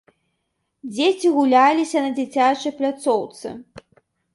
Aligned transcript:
Дзеці 0.93 1.27
гуляліся 1.37 1.97
на 2.09 2.13
дзіцячай 2.19 2.71
пляцоўцы. 2.83 3.59